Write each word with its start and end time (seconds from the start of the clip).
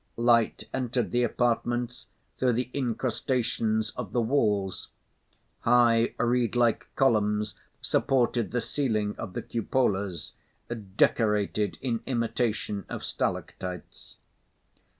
Light 0.17 0.63
entered 0.73 1.11
the 1.11 1.21
apartments 1.21 2.07
through 2.39 2.53
the 2.53 2.71
incrustations 2.73 3.91
of 3.91 4.13
the 4.13 4.19
walls. 4.19 4.89
High, 5.59 6.15
reed 6.17 6.55
like 6.55 6.87
columns 6.95 7.53
supported 7.83 8.49
the 8.49 8.61
ceiling 8.61 9.13
of 9.19 9.33
the 9.33 9.43
cupolas, 9.43 10.33
decorated 10.97 11.77
in 11.83 11.99
imitation 12.07 12.83
of 12.89 13.03
stalactites. 13.03 14.17